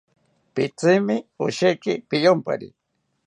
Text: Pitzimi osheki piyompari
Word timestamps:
Pitzimi 0.55 1.15
osheki 1.45 1.93
piyompari 2.09 2.67